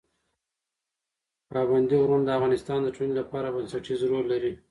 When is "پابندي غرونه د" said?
1.49-2.29